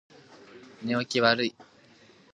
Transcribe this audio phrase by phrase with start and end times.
[0.81, 1.55] 姉は起きるのが遅い